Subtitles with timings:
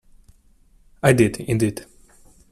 [1.03, 1.85] I did, indeed.